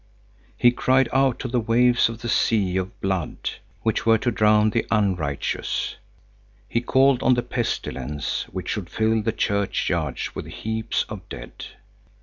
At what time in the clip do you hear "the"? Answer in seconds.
1.47-1.59, 2.23-2.27, 4.71-4.87, 7.35-7.43, 9.21-9.31